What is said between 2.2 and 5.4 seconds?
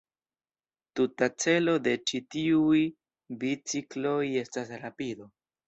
tiuj bicikloj estas rapido.